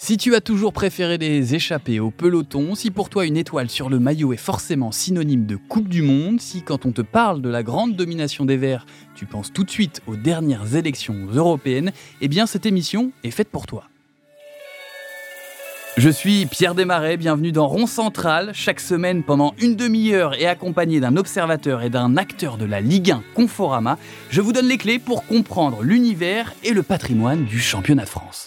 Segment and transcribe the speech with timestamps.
[0.00, 3.90] Si tu as toujours préféré les échappées au peloton, si pour toi une étoile sur
[3.90, 7.48] le maillot est forcément synonyme de Coupe du Monde, si quand on te parle de
[7.48, 11.90] la grande domination des Verts, tu penses tout de suite aux dernières élections européennes,
[12.20, 13.88] eh bien cette émission est faite pour toi.
[15.96, 18.52] Je suis Pierre Desmarais, bienvenue dans Rond Central.
[18.54, 23.10] Chaque semaine, pendant une demi-heure et accompagné d'un observateur et d'un acteur de la Ligue
[23.10, 23.98] 1 Conforama,
[24.30, 28.46] je vous donne les clés pour comprendre l'univers et le patrimoine du championnat de France.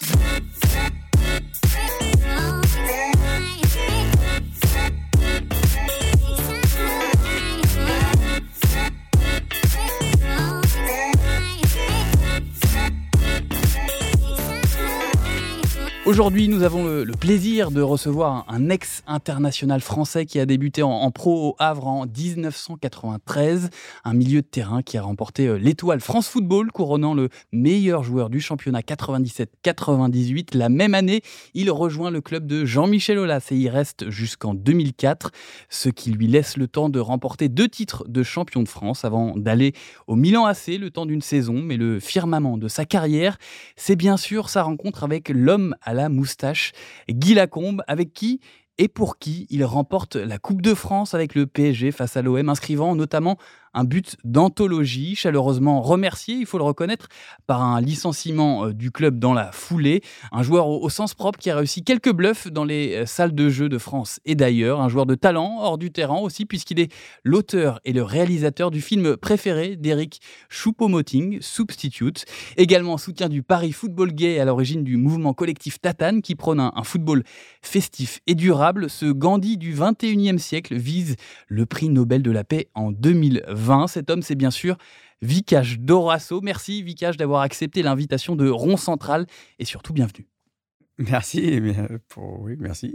[16.04, 21.50] Aujourd'hui, nous avons le, plaisir de recevoir un, ex-international français qui a débuté en, pro
[21.50, 23.70] au Havre en 1993,
[24.02, 28.30] un milieu de terrain qui a remporté euh, l'étoile France Football, couronnant le meilleur joueur
[28.30, 30.56] du championnat 97-98.
[30.56, 31.22] La même année,
[31.54, 35.30] il rejoint le club de Jean-Michel Aulas et y reste jusqu'en 2004,
[35.68, 39.36] ce qui lui laisse le temps de remporter deux titres de champion de France avant
[39.36, 39.72] d'aller
[40.08, 41.62] au Milan AC le temps d'une saison.
[41.62, 43.38] Mais le firmament de sa carrière,
[43.76, 46.72] c'est bien sûr sa rencontre avec l'homme à la moustache,
[47.08, 48.40] Guy Lacombe, avec qui
[48.78, 52.48] et pour qui il remporte la Coupe de France avec le PSG face à l'OM,
[52.48, 53.36] inscrivant notamment
[53.74, 57.08] un but d'anthologie, chaleureusement remercié, il faut le reconnaître,
[57.46, 60.02] par un licenciement euh, du club dans la foulée.
[60.30, 63.48] Un joueur au, sens propre qui a réussi quelques bluffs dans les euh, salles de
[63.48, 64.80] jeu de France et d'ailleurs.
[64.80, 66.92] Un joueur de talent hors du terrain aussi, puisqu'il est
[67.24, 70.20] l'auteur et le réalisateur du film préféré d'Eric
[70.50, 72.26] Choupo-Moting, Substitute.
[72.56, 76.72] Également soutien du Paris Football Gay à l'origine du mouvement collectif Tatane qui prône un,
[76.74, 77.22] un football
[77.62, 78.90] festif et durable.
[78.90, 81.16] Ce Gandhi du 21e siècle vise
[81.48, 83.61] le prix Nobel de la paix en 2020.
[83.86, 84.76] Cet homme, c'est bien sûr
[85.20, 86.40] Vikash Dorasso.
[86.40, 89.26] Merci Vikash d'avoir accepté l'invitation de Rond Central
[89.58, 90.31] et surtout bienvenue.
[91.10, 91.60] Merci,
[92.08, 92.40] pour...
[92.42, 92.94] oui, merci.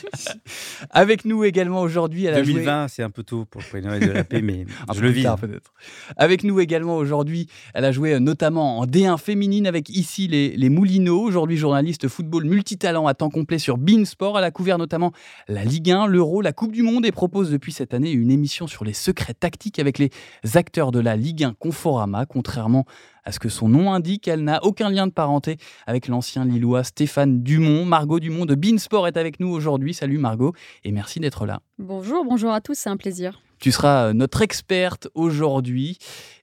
[0.90, 2.26] Avec nous également aujourd'hui.
[2.26, 5.26] 2020, c'est un peu tôt pour le de la paix, mais je le vis.
[5.40, 5.72] peut-être.
[6.16, 10.56] Avec nous également aujourd'hui, elle a joué euh, notamment en D1 féminine avec ici les,
[10.56, 11.22] les Moulineaux.
[11.22, 14.38] Aujourd'hui, journaliste football multitalent à temps complet sur Beansport.
[14.38, 15.12] Elle a couvert notamment
[15.48, 18.66] la Ligue 1, l'Euro, la Coupe du Monde et propose depuis cette année une émission
[18.66, 20.10] sur les secrets tactiques avec les
[20.54, 22.86] acteurs de la Ligue 1 Conforama, contrairement
[23.24, 25.56] à ce que son nom indique, elle n'a aucun lien de parenté
[25.86, 27.84] avec l'ancien Lillois Stéphane Dumont.
[27.84, 29.94] Margot Dumont de Beansport est avec nous aujourd'hui.
[29.94, 30.52] Salut Margot
[30.84, 31.60] et merci d'être là.
[31.78, 33.40] Bonjour, bonjour à tous, c'est un plaisir.
[33.62, 35.96] Tu seras euh, notre experte aujourd'hui.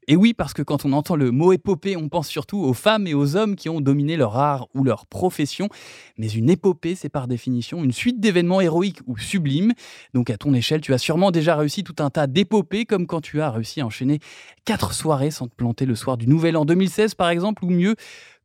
[0.07, 3.07] Et oui, parce que quand on entend le mot épopée, on pense surtout aux femmes
[3.07, 5.67] et aux hommes qui ont dominé leur art ou leur profession.
[6.17, 9.73] Mais une épopée, c'est par définition une suite d'événements héroïques ou sublimes.
[10.13, 13.19] Donc à ton échelle, tu as sûrement déjà réussi tout un tas d'épopées, comme quand
[13.19, 14.19] tu as réussi à enchaîner
[14.63, 17.97] quatre soirées sans te planter le soir du Nouvel An 2016, par exemple, ou mieux,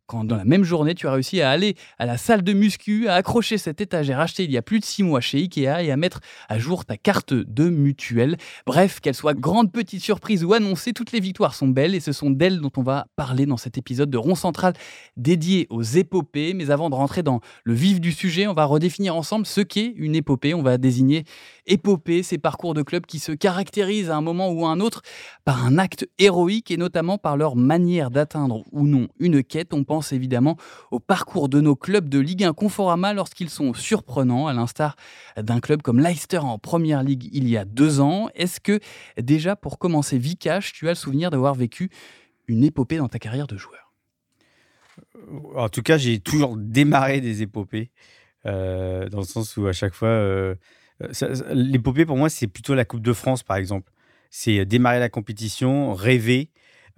[0.06, 3.08] quand dans la même journée, tu as réussi à aller à la salle de muscu,
[3.08, 5.90] à accrocher cette étagère achetée il y a plus de six mois chez Ikea et
[5.90, 8.36] à mettre à jour ta carte de mutuelle.
[8.66, 12.12] Bref, qu'elle soit grande, petite surprise ou annoncée, toutes les victoires sont belles et ce
[12.12, 14.74] sont d'elles dont on va parler dans cet épisode de Rond Central
[15.16, 16.54] dédié aux épopées.
[16.54, 19.92] Mais avant de rentrer dans le vif du sujet, on va redéfinir ensemble ce qu'est
[19.96, 20.54] une épopée.
[20.54, 21.24] On va désigner
[21.66, 25.02] épopée, ces parcours de clubs qui se caractérisent à un moment ou à un autre
[25.44, 29.72] par un acte héroïque et notamment par leur manière d'atteindre ou non une quête.
[30.00, 30.56] Évidemment
[30.90, 34.96] au parcours de nos clubs de Ligue 1 Conforama lorsqu'ils sont surprenants, à l'instar
[35.36, 38.28] d'un club comme Leicester en Première Ligue il y a deux ans.
[38.34, 38.80] Est-ce que
[39.20, 41.90] déjà pour commencer Vikash, tu as le souvenir d'avoir vécu
[42.46, 43.92] une épopée dans ta carrière de joueur?
[45.56, 47.90] En tout cas, j'ai toujours démarré des épopées,
[48.46, 50.08] euh, dans le sens où à chaque fois...
[50.08, 50.54] Euh,
[51.50, 53.92] l'épopée pour moi, c'est plutôt la Coupe de France, par exemple.
[54.30, 56.50] C'est démarrer la compétition, rêver,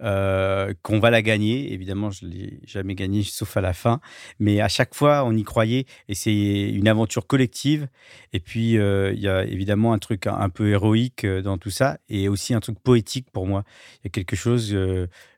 [0.03, 1.73] euh, qu'on va la gagner.
[1.73, 3.99] Évidemment, je ne l'ai jamais gagnée, sauf à la fin.
[4.39, 5.85] Mais à chaque fois, on y croyait.
[6.07, 7.87] Et c'est une aventure collective.
[8.31, 11.71] Et puis, euh, il y a évidemment un truc un, peu héroïque euh, dans tout
[11.71, 11.97] ça.
[12.09, 13.63] Et aussi un truc poétique pour moi.
[13.95, 14.75] Il y a quelque chose...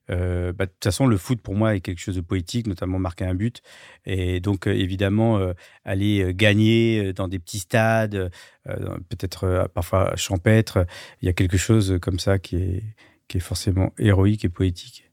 [0.09, 3.25] Bah, de toute façon, le foot pour moi est quelque chose de poétique, notamment marquer
[3.25, 3.61] un but.
[4.07, 5.39] Et donc, évidemment,
[5.85, 8.31] aller gagner dans des petits stades,
[8.65, 10.87] peut-être parfois champêtres,
[11.21, 12.83] il y a quelque chose comme ça qui est,
[13.29, 15.08] qui est forcément héroïque et poétique.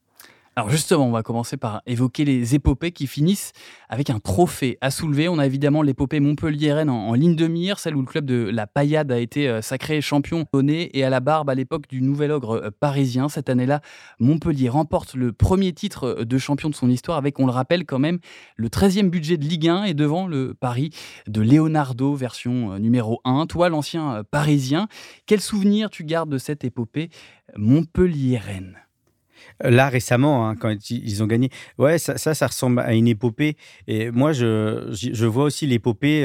[0.58, 3.52] Alors justement, on va commencer par évoquer les épopées qui finissent
[3.90, 5.28] avec un trophée à soulever.
[5.28, 8.66] On a évidemment l'épopée Montpellier-Rennes en, ligne de mire, celle où le club de la
[8.66, 12.32] Paillade a été euh, sacré champion donné et à la barbe à l'époque du Nouvel
[12.32, 13.28] Ogre euh, parisien.
[13.28, 13.82] Cette année-là,
[14.18, 17.84] Montpellier remporte le premier titre euh, de champion de son histoire avec, on le rappelle
[17.84, 18.18] quand même,
[18.56, 20.88] le 13e budget de Ligue 1 et devant le Paris
[21.26, 23.44] de Leonardo, version numéro 1.
[23.44, 24.88] Toi, l'ancien parisien,
[25.26, 27.10] quel souvenir tu gardes de cette épopée
[27.58, 28.85] Montpellier-Rennes?
[29.60, 31.50] Là, récemment, hein, quand ils ont gagné.
[31.78, 33.56] Ouais, ça, ça, ressemble à une épopée.
[33.86, 36.24] Et moi, je, je vois aussi l'épopée,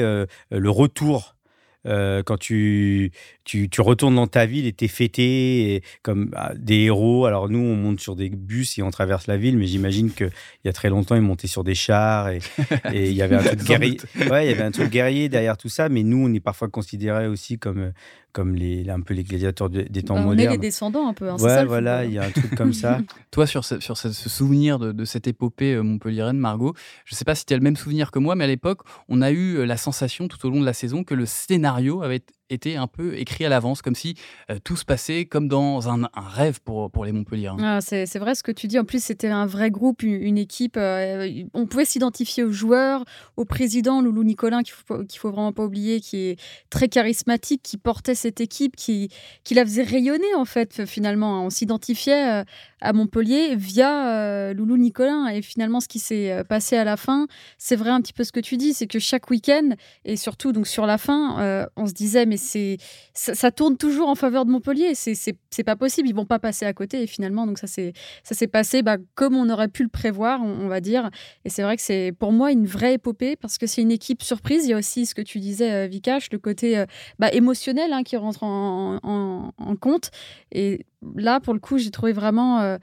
[0.50, 1.36] le retour
[1.84, 3.10] euh, quand tu,
[3.42, 7.26] tu, tu, retournes dans ta ville et t'es fêté comme ah, des héros.
[7.26, 10.30] Alors nous, on monte sur des bus et on traverse la ville, mais j'imagine qu'il
[10.64, 12.38] y a très longtemps, ils montaient sur des chars et,
[12.92, 13.98] il y avait un truc guerrier.
[14.30, 16.68] Ouais, il y avait un truc guerrier derrière tout ça, mais nous, on est parfois
[16.68, 17.92] considérés aussi comme
[18.32, 20.48] comme les, un peu les gladiateurs des temps modernes.
[20.48, 21.28] On est les descendants un peu.
[21.28, 22.98] Hein, ouais, voilà, il y a un truc comme ça.
[23.30, 26.74] Toi, sur ce, sur ce, souvenir de, cette épopée euh, montpelliéraine, Margot,
[27.04, 28.80] je ne sais pas si tu as le même souvenir que moi, mais à l'époque,
[29.08, 32.02] on a eu euh, la sensation tout au long de la saison que le scénario
[32.02, 34.14] avait était un peu écrit à l'avance, comme si
[34.50, 37.50] euh, tout se passait comme dans un, rêve pour, pour les Montpellier.
[37.60, 38.78] Ah, c'est vrai ce que tu dis.
[38.78, 40.76] En plus, c'était un vrai groupe, une, équipe.
[40.76, 43.04] Euh, on pouvait s'identifier aux joueurs,
[43.36, 46.40] au président Loulou Nicolin, qu'il faut, qu'il faut vraiment pas oublier, qui est
[46.70, 49.08] très charismatique, qui portait cette équipe, qui,
[49.44, 51.44] qui la faisait rayonner, en fait, finalement.
[51.44, 52.44] On s'identifiait euh,
[52.82, 55.28] à Montpellier via Loulou Nicolin.
[55.28, 57.26] Et finalement, ce qui s'est passé à la fin,
[57.58, 59.70] c'est vrai un petit peu ce que tu dis, c'est que chaque week-end,
[60.04, 62.76] et surtout donc sur la fin, on se disait, mais c'est
[63.14, 64.94] ça, tourne toujours en faveur de Montpellier.
[64.94, 67.02] C'est pas possible, ils vont pas passer à côté.
[67.02, 70.80] Et finalement, donc ça s'est passé bah, comme on aurait pu le prévoir, on, va
[70.80, 71.10] dire.
[71.44, 74.22] Et c'est vrai que c'est pour moi une vraie épopée parce que c'est une équipe
[74.22, 74.64] surprise.
[74.64, 76.86] Il y a aussi ce que tu disais, euh, Vikash, le côté euh,
[77.18, 80.10] bah, émotionnel hein, qui rentre en, en, compte.
[80.52, 82.78] Et là, pour le coup, j'ai trouvé vraiment euh,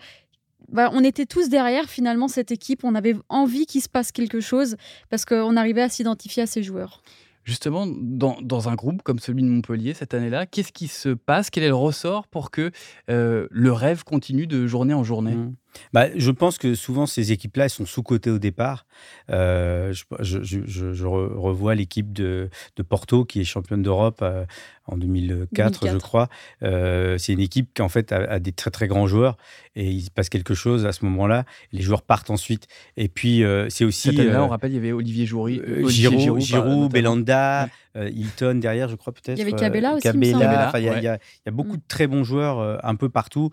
[0.72, 2.84] bah, on était tous derrière finalement cette équipe.
[2.84, 4.76] On avait envie qu'il se passe quelque chose
[5.10, 7.02] parce qu'on arrivait à s'identifier à ces joueurs.
[7.46, 11.50] Justement, dans, un groupe comme celui de Montpellier cette année-là, qu'est-ce qui se passe?
[11.50, 12.70] Quel est le ressort pour que
[13.10, 15.36] euh, le rêve continue de journée en journée?
[15.36, 15.56] Mmh.
[15.94, 18.86] Bah, Je pense que souvent ces équipes-là, elles sont sous-cotées au départ.
[19.30, 22.50] Euh, je, revois l'équipe de,
[22.88, 24.46] Porto qui est championne d'Europe euh,
[24.86, 26.30] en 2004, je crois.
[26.62, 29.38] c'est une équipe qui en fait a, a, des très très grands joueurs
[29.80, 31.46] et il se passe quelque chose à ce moment-là.
[31.72, 32.68] Les joueurs partent ensuite.
[32.98, 34.10] Et puis, euh, c'est aussi.
[34.10, 38.60] Cette année-là, on euh, rappelle, il y avait Olivier Joury, euh, Giroud, Giroud, Belanda, Hilton
[38.60, 39.38] derrière, je crois peut-être.
[39.38, 40.04] Il y avait Cabella aussi.
[40.04, 40.72] Cabella.
[40.76, 41.20] Il, y, a,
[41.52, 43.52] beaucoup de très bons joueurs un peu partout.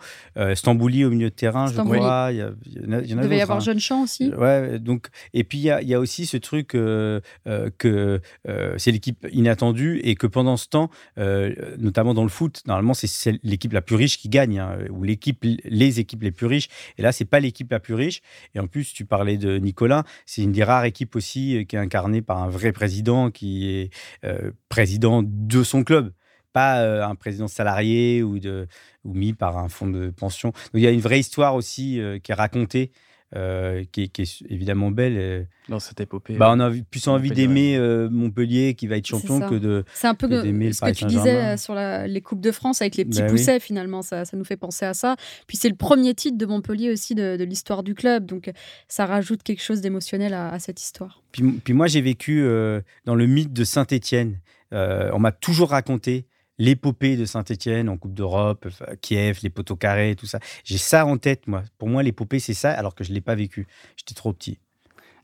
[0.54, 2.15] Stambouli au milieu de terrain, je crois.
[2.30, 3.60] Il, y, en a, il, devait y avoir hein.
[3.60, 4.30] Jeune Champ aussi.
[4.30, 8.20] Ouais, donc, et puis, il y a, il y a aussi ce truc que
[8.76, 13.72] c'est l'équipe inattendue et que pendant ce temps, notamment dans le foot, normalement, c'est l'équipe
[13.72, 16.68] la plus riche qui gagne, hein, ou l'équipe, les équipes les plus riches.
[16.98, 18.22] Et là, c'est pas l'équipe la plus riche.
[18.54, 21.76] Et en plus, tu parlais de Nicolas, c'est une des rares équipes aussi euh, qui
[21.76, 23.90] est incarnée par un vrai président qui est
[24.24, 26.12] euh, président de son club
[26.56, 28.66] pas euh, un président salarié ou, de,
[29.04, 30.48] ou mis par un fonds de pension.
[30.48, 32.92] Donc il y a une vraie histoire aussi qui est racontée
[33.34, 35.48] euh, qui, est, évidemment belle.
[35.68, 36.36] Dans cette épopée.
[36.36, 39.84] Bah, on a plus envie d'aimer euh, Montpellier qui va être champion que de.
[39.94, 43.04] C'est un peu ce que tu disais euh, sur les Coupes de France avec les
[43.04, 44.02] petits bah poussets, finalement.
[44.02, 45.16] Ça, ça, nous fait penser à ça.
[45.48, 48.26] Puis c'est le premier titre de Montpellier aussi de, l'histoire du club.
[48.26, 48.50] Donc
[48.86, 51.20] ça rajoute quelque chose d'émotionnel à, cette histoire.
[51.32, 52.42] Puis, puis moi, j'ai vécu
[53.06, 54.38] dans le mythe de Saint-Étienne.
[54.70, 56.26] on m'a toujours raconté
[56.58, 58.68] l'épopée de Saint-Etienne en Coupe d'Europe,
[59.00, 60.38] Kiev, les poteaux carrés, tout ça.
[60.64, 61.62] J'ai ça en tête, moi.
[61.78, 63.66] Pour moi, l'épopée, c'est ça, alors que je ne l'ai pas vécu.
[63.96, 64.58] J'étais trop petit.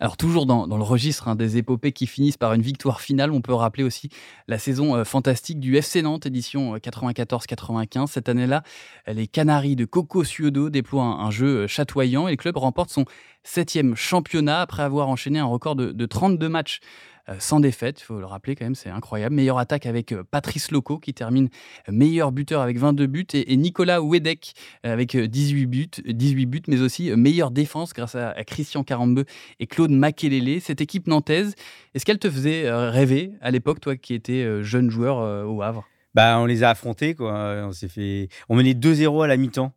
[0.03, 3.41] Alors toujours dans, le registre hein, des épopées qui finissent par une victoire finale, on
[3.41, 4.09] peut rappeler aussi
[4.49, 8.03] la saison euh, fantastique du FC Nantes, édition 94-95.
[8.03, 8.65] Euh, Cette année-là,
[9.07, 13.05] les Canaries de Coco Suodo déploient un, jeu euh, chatoyant et le club remporte son
[13.45, 18.05] septième championnat après avoir enchaîné un record de, de 32 matchs euh, sans défaite, il
[18.05, 19.35] faut le rappeler quand même, c'est incroyable.
[19.35, 21.49] Meilleure attaque avec euh, Patrice Loco qui termine
[21.89, 26.81] euh, meilleur buteur avec 22 buts et, Nicolas Wedek avec 18 buts, 18 buts, mais
[26.81, 29.25] aussi meilleure défense grâce à, Christian Carambeu
[29.61, 30.61] et Claude Makelele.
[30.61, 31.55] Cette équipe nantaise,
[31.95, 35.87] est-ce qu'elle te faisait rêver à l'époque, toi qui étais jeune joueur au Havre?
[36.15, 37.63] Bah, on les a affrontés, quoi.
[37.67, 39.73] On s'est fait, on menait 2-0 à la mi-temps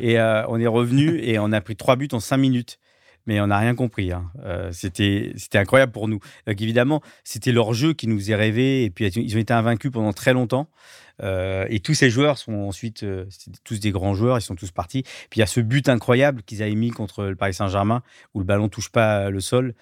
[0.00, 2.78] et on est revenu et on a pris 3 buts en 5 minutes
[3.28, 4.10] mais on n'a rien compris.
[4.10, 4.32] Hein.
[4.42, 6.18] Euh, c'était incroyable pour nous.
[6.46, 10.14] Évidemment, c'était leur jeu qui nous faisait rêver, et puis ils ont été invaincus pendant
[10.14, 10.70] très longtemps.
[11.22, 13.26] Euh, et tous ces joueurs sont ensuite, euh,
[13.64, 15.02] tous des grands joueurs, ils sont tous partis.
[15.02, 18.38] Puis il y a ce but incroyable qu'ils avaient mis contre le Paris Saint-Germain, où
[18.38, 19.74] le ballon touche pas le sol.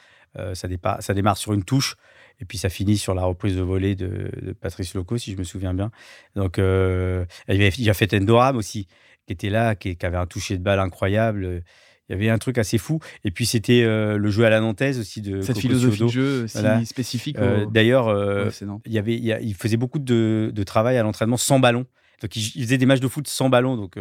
[0.54, 1.94] ça démarre sur une touche,
[2.40, 5.44] et puis ça finit sur la reprise de volée de, Patrice Loco, si je me
[5.44, 5.92] souviens bien.
[6.34, 8.88] Donc il y a fait Endoram aussi,
[9.26, 11.62] qui était là, qui, qui, avait un toucher de balle incroyable
[12.08, 13.00] il y avait un truc assez fou.
[13.24, 16.46] Et puis c'était euh, le jeu à la nantaise aussi de cette philosophie de jeu
[16.46, 17.38] si spécifique.
[17.38, 18.50] Euh, d'ailleurs, euh,
[18.84, 21.86] il y avait, il, faisait beaucoup de, travail à l'entraînement sans ballon.
[22.22, 23.76] Donc il, faisait des matchs de foot sans ballon.
[23.76, 23.96] Donc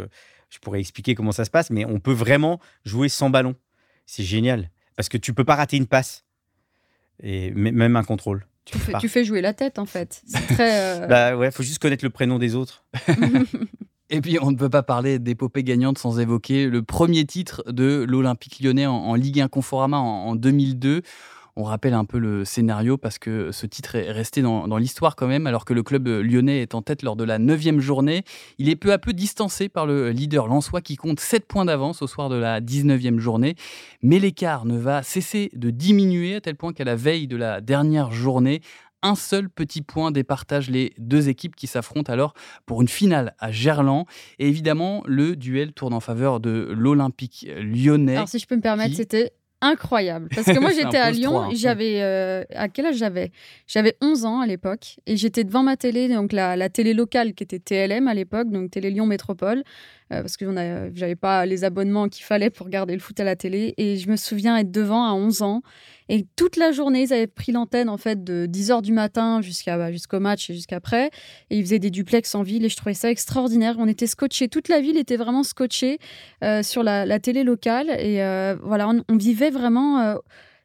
[0.50, 3.56] je pourrais expliquer comment ça se passe, mais on peut vraiment jouer sans ballon.
[4.06, 6.26] C'est génial parce que tu peux pas rater une passe
[7.22, 8.46] et même un contrôle.
[8.66, 10.24] Tu, fais, tu fais, jouer la tête en fait.
[10.26, 11.08] C'est très.
[11.08, 12.84] bah ouais, faut juste connaître le prénom des autres.
[14.12, 18.06] Et puis, on ne peut pas parler d'épopée gagnante sans évoquer le premier titre de
[18.08, 21.02] l'Olympique lyonnais en, Ligue 1 Conforama en 2002
[21.58, 25.28] on rappelle un peu le scénario parce que ce titre est resté dans, l'histoire quand
[25.28, 28.26] même, alors que le club lyonnais est en tête lors de la neuvième journée.
[28.58, 32.02] Il est peu à peu distancé par le leader Lançois qui compte 7 points d'avance
[32.02, 33.56] au soir de la 19e journée.
[34.02, 37.62] Mais l'écart ne va cesser de diminuer à tel point qu'à la veille de la
[37.62, 38.60] dernière journée,
[39.02, 42.34] un seul petit point départage les deux équipes qui s'affrontent alors
[42.66, 44.06] pour une finale à Gerland.
[44.40, 48.16] Et évidemment, le duel tourne en faveur de l'Olympique lyonnais.
[48.16, 50.30] Alors, si je peux me permettre, c'était incroyable.
[50.34, 52.02] Parce que moi, j'étais à Lyon, j'avais.
[52.02, 53.32] Euh, à quel âge j'avais?
[53.68, 57.34] J'avais 11 ans à l'époque, et j'étais devant ma télé, donc la, la, télé locale
[57.34, 59.64] qui était TLM à l'époque, donc Télé Lyon Métropole.
[60.14, 60.46] Euh, parce que
[60.94, 63.74] j'avais pas les abonnements qu'il fallait pour regarder le foot à la télé.
[63.78, 65.62] Et je me souviens être devant à 11 ans.
[66.10, 69.92] Et toute la journée, ils avaient pris l'antenne en fait de 10h du matin bah,
[69.92, 71.10] jusqu'au match et jusqu'après.
[71.50, 73.78] Et ils faisaient des duplex en ville et je trouvais ça extraordinaire.
[73.80, 75.98] On était scotchés, toute la ville était vraiment scotchée
[76.44, 77.90] euh, sur la, télé locale.
[77.90, 80.18] Et euh, voilà, on, vivait vraiment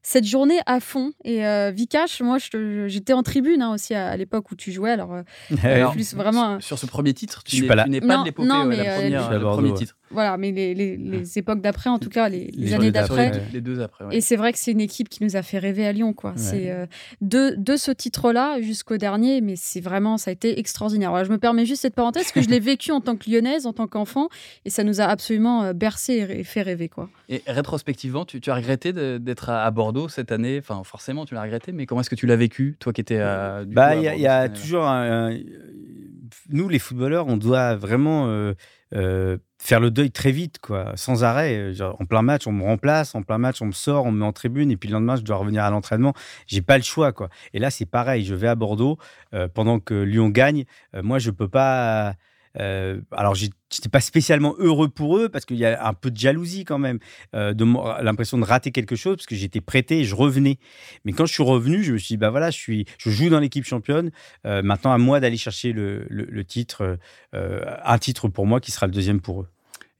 [0.02, 1.12] cette journée à fond.
[1.24, 2.38] Et euh, Vikash, moi,
[2.86, 4.90] j'étais en tribune hein, aussi à, l'époque où tu jouais.
[4.92, 6.60] Alors, euh, plus vraiment.
[6.60, 9.96] Sur ce premier titre, tu n'es pas, pas de l'épopée, la première, le premier titre.
[10.10, 13.30] Voilà, mais les, les, époques d'après, en tout cas, les, années d'après.
[13.52, 14.04] Les deux après.
[14.10, 16.12] Et c'est vrai que c'est une équipe qui nous a fait rêver à Lyon.
[16.12, 16.32] quoi.
[16.36, 16.86] C'est euh,
[17.20, 21.10] de, de, ce titre-là jusqu'au dernier, mais c'est vraiment, ça a été extraordinaire.
[21.10, 23.30] Voilà, je me permets juste cette parenthèse, parce que je l'ai vécu en tant que
[23.30, 24.28] lyonnaise, en tant qu'enfant,
[24.64, 26.88] et ça nous a absolument euh, bercé et fait rêver.
[26.88, 27.08] quoi.
[27.28, 30.58] Et rétrospectivement, tu, tu as regretté d'être à, Bordeaux cette année?
[30.58, 33.20] Enfin, forcément, tu l'as regretté, mais comment est-ce que tu l'as vécu, toi qui étais
[33.20, 33.62] à.
[33.64, 35.30] Bah, il y, a toujours un,
[36.48, 38.28] Nous, les footballeurs, on doit vraiment.
[38.28, 38.54] Euh,
[38.92, 41.72] euh, faire le deuil très vite, quoi, sans arrêt.
[41.80, 44.24] en plein match, on me remplace, en plein match, on me sort, on me met
[44.24, 46.12] en tribune, et puis le lendemain, je dois revenir à l'entraînement.
[46.48, 47.28] J'ai pas le choix, quoi.
[47.52, 48.24] Et là, c'est pareil.
[48.24, 48.98] Je vais à Bordeaux
[49.32, 50.64] euh, pendant que Lyon gagne.
[50.94, 52.14] Moi, je peux pas.
[52.58, 56.16] Euh, alors, j'étais pas spécialement heureux pour eux parce qu'il y a un peu de
[56.16, 56.98] jalousie quand même,
[57.34, 57.64] euh, de
[58.02, 60.58] l'impression de rater quelque chose parce que j'étais prêté et je revenais.
[61.04, 63.28] Mais quand je suis revenu, je me suis dit, bah voilà, je, suis, je joue
[63.28, 64.10] dans l'équipe championne.
[64.46, 66.98] Euh, maintenant, à moi d'aller chercher le, le, titre,
[67.32, 69.48] un titre pour moi qui sera le deuxième pour eux.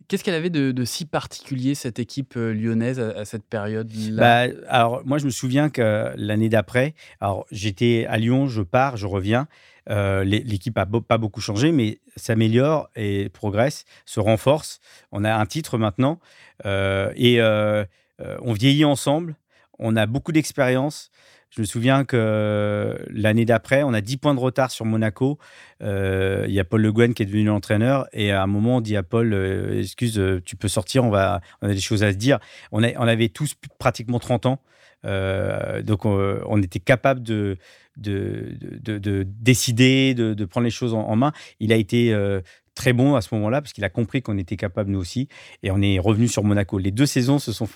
[0.09, 4.49] Qu'est-ce qu'elle avait de, si particulier, cette équipe lyonnaise, à, cette période-là?
[4.49, 8.97] Bah, Alors, moi, je me souviens que l'année d'après, alors j'étais à Lyon, je pars,
[8.97, 9.47] je reviens.
[9.88, 14.80] Euh, l'équipe n'a pas beaucoup changé, mais s'améliore et progresse, se renforce.
[15.12, 16.20] On a un titre maintenant
[16.66, 17.84] euh, et euh,
[18.18, 19.37] on vieillit ensemble.
[19.78, 21.10] On a beaucoup d'expérience.
[21.49, 25.38] Je me souviens que l'année d'après, on a 10 points de retard sur Monaco.
[25.80, 28.06] Il y a Paul Le Guen qui est devenu l'entraîneur.
[28.12, 29.34] Et à un moment, on dit à Paul
[29.76, 32.38] Excuse, tu peux sortir, on, va, on a des choses à se dire.
[32.70, 34.60] On, on avait tous pratiquement 30 ans.
[35.04, 37.57] Donc, on, était capable de,
[37.97, 41.33] de, de, décider, de, prendre les choses en, main.
[41.61, 42.40] Il a été euh,
[42.75, 45.28] très bon à ce moment-là parce qu'il a compris qu'on était capable nous aussi
[45.62, 46.78] et on est revenu sur Monaco.
[46.78, 47.69] Les deux saisons se sont,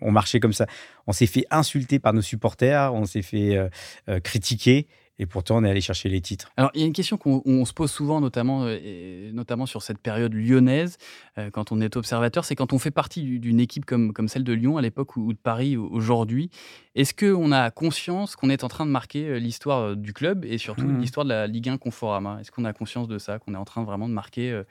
[0.00, 0.66] ont marché comme ça.
[1.06, 3.68] On s'est fait insulter par nos supporters, on s'est fait euh,
[4.08, 4.86] euh, critiquer
[5.20, 6.52] et pourtant, on est allé chercher les titres.
[6.56, 9.98] Alors, il y a une question qu'on se pose souvent, notamment, euh, notamment sur cette
[9.98, 10.96] période lyonnaise,
[11.38, 14.44] euh, quand on est observateur, c'est quand on fait partie d'une équipe comme, comme celle
[14.44, 16.50] de Lyon à l'époque ou, de Paris aujourd'hui.
[16.94, 20.56] Est-ce qu'on a conscience qu'on est en train de marquer euh, l'histoire du club et
[20.56, 21.00] surtout mmh.
[21.00, 22.38] l'histoire de la Ligue 1 Conforama?
[22.40, 24.62] Est-ce qu'on a conscience de ça, qu'on est en train vraiment de marquer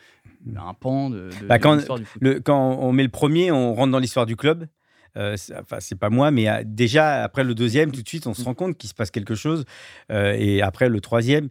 [0.55, 2.21] un pan de, de, bah, l'histoire du foot?
[2.21, 4.67] le, Quand on met le premier, on rentre dans l'histoire du club.
[5.17, 8.33] Euh, enfin, c'est pas moi, mais euh, déjà après le deuxième, tout de suite, on
[8.33, 9.65] se rend compte qu'il se passe quelque chose.
[10.11, 11.49] Euh, et après le troisième,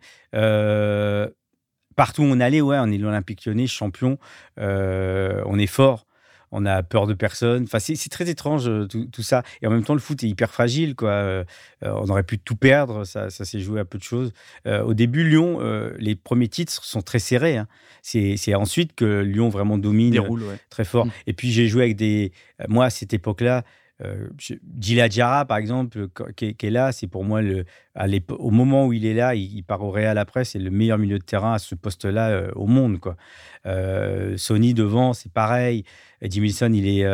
[1.96, 4.18] partout où on allait, ouais, on est l'Olympique lyonnais, champion,
[4.58, 6.06] on est fort
[6.52, 7.64] on a peur de personne.
[7.64, 9.42] Enfin, c'est très étrange tout, ça.
[9.62, 10.94] Et en même temps, le foot est hyper fragile.
[10.94, 11.44] Quoi.
[11.82, 13.04] on aurait pu tout perdre.
[13.04, 14.32] Ça, s'est joué à peu de choses.
[14.66, 15.60] au début, Lyon,
[15.98, 17.56] les premiers titres sont très serrés.
[17.56, 17.66] Hein.
[18.02, 21.06] C'est ensuite que Lyon vraiment domine Déroule, très fort.
[21.06, 21.12] Mmh.
[21.26, 22.32] Et puis, j'ai joué avec des.
[22.68, 23.64] Moi, à cette époque-là,
[24.04, 24.28] euh,
[25.48, 27.64] par exemple, qui est, là, c'est pour moi, le,
[28.30, 31.18] au moment où il est là, il, part au Real après, c'est le meilleur milieu
[31.18, 33.00] de terrain à ce poste-là au monde.
[33.00, 33.16] Quoi.
[34.36, 35.84] Sony devant, c'est pareil.
[36.22, 37.04] Eddie Wilson, il est,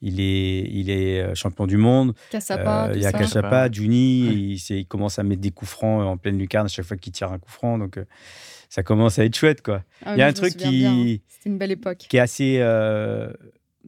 [0.00, 2.14] il est, il est champion du monde.
[2.32, 6.66] il y a Cassapa, Juni, il, commence à mettre des coups francs en pleine lucarne
[6.66, 7.78] à chaque fois qu'il tire un coup franc.
[7.78, 7.98] Donc,
[8.68, 9.62] ça commence à être chouette.
[9.62, 9.82] Quoi.
[10.04, 12.06] Ah il y a un truc qui, une belle époque.
[12.08, 12.60] qui est assez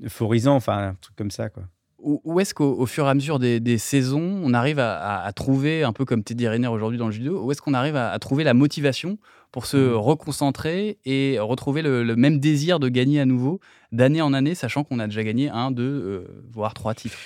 [0.03, 1.49] euphorisant, enfin, un truc comme ça.
[1.49, 1.65] Quoi
[2.03, 6.05] où est-ce qu'au fur et à mesure des, saisons, on arrive à, trouver, un peu
[6.05, 9.19] comme Teddy Riner aujourd'hui dans le judo, où est-ce qu'on arrive à, trouver la motivation
[9.53, 9.95] pour se mmh.
[9.95, 13.61] reconcentrer et retrouver le, même désir de gagner à nouveau
[13.93, 17.19] d'année en année, sachant qu'on a déjà gagné un, deux, euh, voire trois titres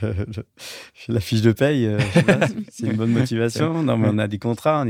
[1.08, 1.98] la fiche de paye, euh,
[2.70, 3.82] c'est une bonne motivation.
[3.82, 4.84] Non, mais on a des contrats.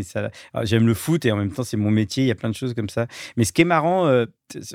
[0.63, 2.25] J'aime le foot et en même temps, c'est mon métier.
[2.25, 3.07] Il y a plein de choses comme ça.
[3.37, 4.27] Mais ce qui est marrant euh,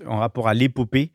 [0.08, 1.12] en rapport à l'épopée,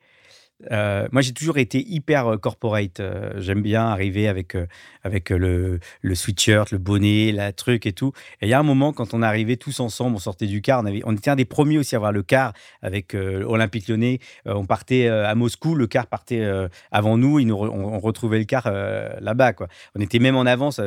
[0.70, 3.00] euh, moi, j'ai toujours été hyper euh, corporate.
[3.00, 4.56] Euh, j'aime bien arriver avec,
[5.02, 5.80] avec le,
[6.14, 8.12] sweatshirt, le bonnet, la truc et tout.
[8.40, 10.82] Et il y a un moment, quand on arrivait tous ensemble, on sortait du car.
[11.04, 12.52] On, était un des premiers aussi à avoir le car
[12.82, 14.18] avec Olympique Lyonnais.
[14.46, 16.48] on partait à Moscou, le car partait
[16.90, 17.40] avant nous.
[17.40, 18.70] nous on, retrouvait le car
[19.20, 19.52] là-bas.
[19.94, 20.80] On était même en avance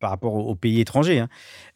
[0.00, 1.20] par rapport aux, pays étrangers.
[1.20, 1.28] Hein.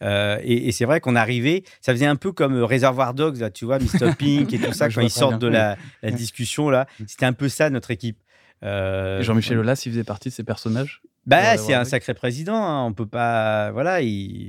[0.02, 3.50] Euh, et, c'est vrai qu'on arrivait, ça faisait un peu comme euh, Réservoir Dogs, là,
[3.50, 4.14] tu vois, Mr.
[4.18, 6.86] Pink et tout ça, quand ils sortent de la, discussion, là.
[6.98, 7.04] Mm.
[7.06, 8.18] C'était un peu ça, notre équipe.
[8.62, 12.62] Euh, Jean-Michel Aulas, il faisait partie de ces personnages bah, c'est un sacré président.
[12.62, 12.84] Hein.
[12.84, 13.70] On peut pas.
[13.72, 14.00] Voilà,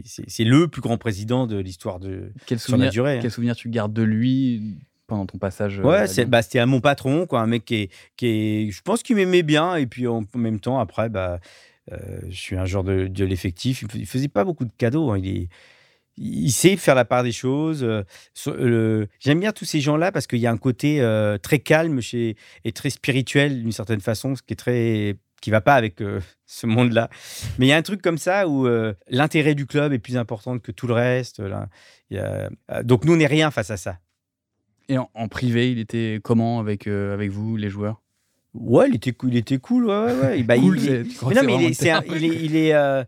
[0.04, 3.16] c'est le plus grand président de l'histoire de quel souvenir, durée.
[3.16, 3.20] Hein.
[3.22, 4.76] Quel souvenir tu gardes de lui
[5.08, 8.28] pendant ton passage Ouais, bah, c'était à mon patron, quoi, un mec qui est, qui
[8.28, 11.38] est je pense qu'il m'aimait bien, et puis en même temps, après, bah, euh,
[11.92, 13.84] je suis un genre de, l'effectif.
[13.94, 15.12] Il ne faisait pas beaucoup de cadeaux.
[15.12, 15.22] Hein.
[16.18, 17.84] Il, sait faire la part des choses.
[17.84, 22.02] Euh, j'aime bien tous ces gens-là parce qu'il y a un côté euh, très calme
[22.02, 26.02] chez, et très spirituel d'une certaine façon, ce qui est très qui va pas avec
[26.46, 27.10] ce monde-là.
[27.60, 28.68] Mais il y a un truc comme ça où
[29.10, 31.42] l'intérêt du club est plus important que tout le reste.
[32.84, 34.00] Donc nous, on n'est rien face à ça.
[34.88, 38.05] Et en, en, privé, il était comment avec, avec vous, les joueurs?
[38.56, 39.86] Ouais, il était, il était cool.
[39.86, 40.44] Ouais, ouais.
[40.44, 43.04] Bah, cool, il, mais non, mais il est, il est, euh,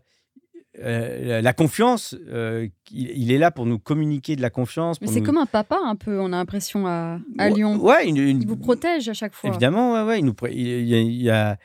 [0.80, 5.00] euh, la confiance, euh, il, est là pour nous communiquer de la confiance.
[5.00, 7.76] Mais c'est comme un papa, un peu, on a l'impression, à, à Lyon.
[7.76, 9.50] Ouais, il vous protège à chaque fois.
[9.50, 10.18] Évidemment, ouais, ouais.
[10.20, 11.58] Il, nous, il, y a,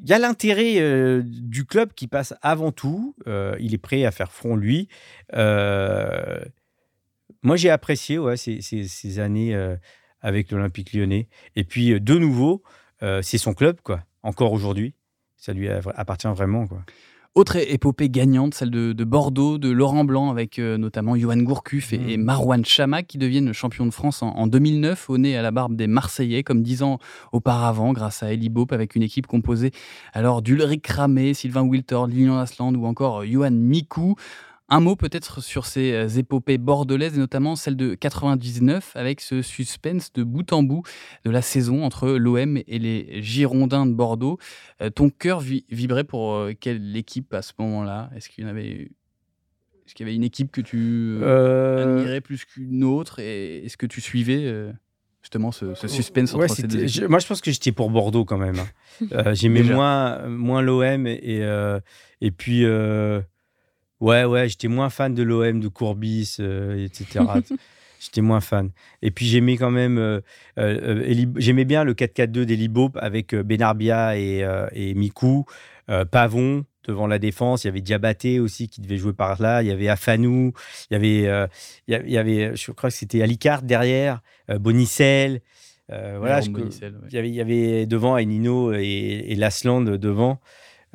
[0.00, 3.16] il y a l'intérêt du club qui passe avant tout.
[3.26, 4.88] il est prêt à faire front, lui.
[5.34, 6.46] moi,
[7.56, 9.58] j'ai apprécié ouais, ces, ces, ces années
[10.20, 11.28] avec l'Olympique lyonnais.
[11.56, 12.62] Et puis, de nouveau,
[13.02, 14.00] euh, c'est son club, quoi.
[14.22, 14.94] Encore aujourd'hui,
[15.36, 16.82] ça lui appartient vraiment, quoi.
[17.38, 22.16] Autre épopée gagnante, celle de, Bordeaux, de Laurent Blanc, avec euh, notamment Johan Gourcuff et,
[22.16, 22.20] mmh.
[22.20, 25.86] Marouane Chama, qui deviennent champions de France en, 2009, au nez à la barbe des
[25.86, 26.98] Marseillais, comme dix ans
[27.30, 29.70] auparavant, grâce à Eli Bop, avec une équipe composée
[30.14, 34.16] alors d'Ulrich Ramé, Sylvain Wilter, Lilian Asland ou encore Johan Mikou.
[34.70, 39.40] Un mot peut-être sur ces euh, épopées bordelaises et notamment celle de 99 avec ce
[39.40, 40.82] suspense de bout en bout
[41.24, 44.38] de la saison entre l'OM et les Girondins de Bordeaux.
[44.82, 48.10] Euh, ton cœur vibrait pour euh, quelle équipe à ce moment-là?
[48.14, 48.90] Est-ce qu'il y avait
[49.86, 53.20] est-ce qu'il y avait une équipe que tu admirais plus qu'une autre?
[53.20, 54.70] Et est-ce que tu suivais
[55.22, 58.56] justement ce, suspense entre ces deux Moi, je pense que j'étais pour Bordeaux quand même.
[58.58, 59.32] Hein.
[59.32, 61.40] J'aimais moins, moins l'OM et,
[62.20, 62.66] et puis
[64.00, 67.24] Ouais, ouais, j'étais moins fan de l'OM, de Courbis, euh, etc.
[68.00, 68.70] j'étais moins fan.
[69.02, 70.20] Et puis j'aimais quand même, euh,
[70.58, 75.46] euh, j'aimais bien le 4-4-2 d'Elibop avec Benarbia et, et Mikou,
[76.12, 77.64] Pavon devant la défense.
[77.64, 79.62] Il y avait Diabaté aussi qui devait jouer par là.
[79.62, 80.52] Il y avait Afanou.
[80.90, 81.48] Il y avait,
[81.88, 85.40] il y avait je crois que c'était Alicard derrière, Bonicel.
[85.88, 90.40] voilà, il, y avait, il y avait devant Enino et, et Lasland devant.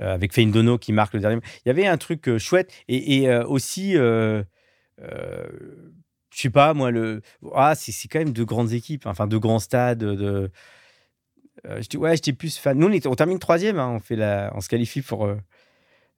[0.01, 1.39] Euh, avec Dono qui marque le dernier.
[1.65, 4.43] Il y avait un truc euh, chouette et, euh, aussi, je
[6.31, 7.21] sais pas moi, le
[7.53, 9.99] ah c'est quand même de grandes équipes, enfin de grands stades.
[9.99, 10.51] De,
[11.95, 12.77] ouais, j'étais plus fan.
[12.77, 15.29] Nous on, termine troisième, hein, on fait la, on se qualifie pour.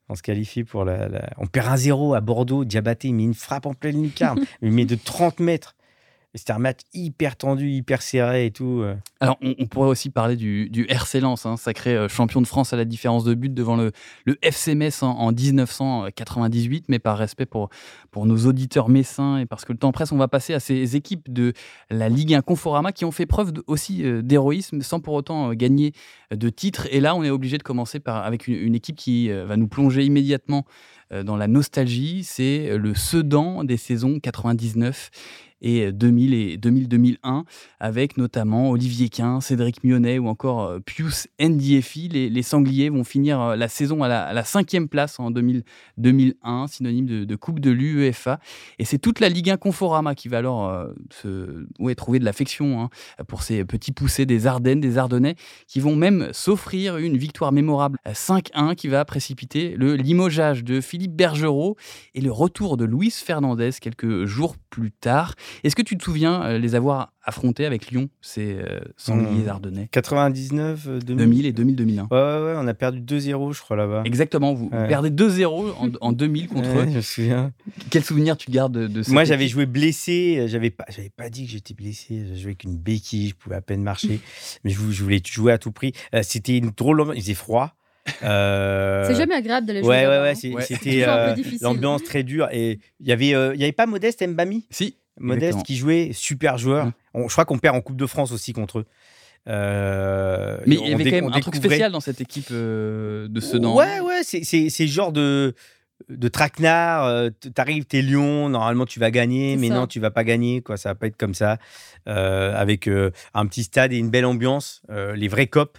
[0.08, 2.64] On se qualifie pour la, On perd un 0 à Bordeaux.
[2.64, 4.46] Diabaté, il met une frappe en pleine lucarne.
[4.62, 5.76] il met de 30 mètres.
[6.36, 8.82] C'était un match hyper tendu, hyper serré et tout.
[8.82, 8.96] Euh.
[9.22, 12.74] Alors, on, pourrait aussi parler du, du RC Lens, hein, sacré euh, champion de France
[12.74, 13.94] à la différence de but devant le,
[14.42, 16.86] FC Metz en, 1998.
[16.90, 17.70] Mais par respect pour,
[18.12, 20.98] pour nos auditeurs messins et parce que le temps presse, on va passer à ces
[20.98, 21.54] équipes de
[21.90, 25.94] la Ligue 1 Conforama qui ont fait preuve aussi euh, d'héroïsme sans pour autant gagner
[26.32, 26.88] de titres.
[26.92, 29.68] Et là, on est obligé de commencer par, avec une, une équipe qui va nous
[29.68, 30.66] plonger immédiatement
[31.12, 32.24] dans la nostalgie.
[32.24, 35.12] C'est le Sedan des saisons 99
[35.66, 37.44] et 2000 et 2000-2001,
[37.80, 42.08] avec notamment Olivier Quin, Cédric Mionnet ou encore euh, Pius Ndiefi.
[42.08, 45.64] Les, Sangliers vont finir euh, la saison à la, cinquième place en 2000,
[45.98, 48.40] 2001, synonyme de, Coupe de l'UEFA.
[48.80, 51.66] Et c'est toute la Ligue 1 Conforama qui va alors euh,
[51.98, 52.90] trouver de l'affection hein,
[53.28, 55.36] pour ces petits poussés des Ardennes, des Ardennais,
[55.68, 61.14] qui vont même s'offrir une victoire mémorable 5-1 qui va précipiter le limogeage de Philippe
[61.14, 61.76] Bergerot
[62.14, 65.36] et le retour de Luis Fernandez quelques jours plus tard.
[65.64, 69.50] Est-ce que tu te souviens euh, les avoir affrontés avec Lyon, ces euh, sangliers mmh.
[69.50, 69.90] ardennais?
[69.92, 71.16] 99, 2000.
[71.16, 72.02] 2000 et 2000-2001.
[72.02, 74.04] Ouais, ouais, on a perdu 2-0, je crois, là-bas.
[74.06, 76.86] Exactement, vous, perdez 2-0 en, 2000 contre eux.
[76.90, 77.52] Je me souviens.
[77.90, 81.46] Quel souvenir tu gardes de, de Moi, j'avais joué blessé, j'avais pas, j'avais pas dit
[81.46, 84.20] que j'étais blessé, j'avais joué avec une béquille, je pouvais à peine marcher,
[84.64, 85.94] mais je, voulais jouer à tout prix.
[86.14, 87.76] Euh, c'était une drôle, il faisait froid.
[88.20, 89.90] c'est jamais agréable d'aller jouer.
[89.90, 90.60] Ouais, ouais, ouais, hein.
[90.62, 91.06] C'était
[91.62, 92.48] l'ambiance très dure.
[92.52, 94.68] Et il y avait, il y avait pas Modeste Mbami?
[94.70, 94.96] Si.
[95.18, 96.88] Modeste qui jouait, super joueur.
[96.88, 96.92] Mm.
[97.28, 98.86] je crois qu'on perd en Coupe de France aussi contre eux.
[99.48, 103.40] Euh, mais il y avait quand même un truc spécial dans cette équipe euh, de
[103.40, 103.76] Sedan.
[103.76, 105.54] Ouais, ouais, c'est ce genre de,
[106.10, 107.06] de traquenard.
[107.06, 110.78] Euh, T'arrives, t'es Lyon, normalement tu vas gagner, mais non, tu vas pas gagner, quoi.
[110.78, 111.58] Ça va pas être comme ça.
[112.06, 115.78] avec un petit stade et une belle ambiance, les vrais copes.